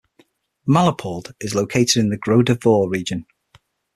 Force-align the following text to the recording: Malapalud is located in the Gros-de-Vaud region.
Malapalud 0.67 1.31
is 1.41 1.53
located 1.53 1.97
in 1.97 2.09
the 2.09 2.17
Gros-de-Vaud 2.17 2.89
region. 2.89 3.27